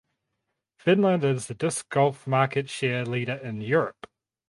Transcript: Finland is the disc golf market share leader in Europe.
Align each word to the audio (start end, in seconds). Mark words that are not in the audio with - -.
Finland 0.79 1.23
is 1.23 1.45
the 1.45 1.53
disc 1.53 1.87
golf 1.89 2.25
market 2.25 2.67
share 2.71 3.05
leader 3.05 3.33
in 3.35 3.61
Europe. 3.61 4.07